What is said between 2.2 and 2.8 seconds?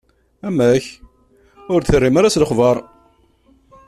s lexbaṛ?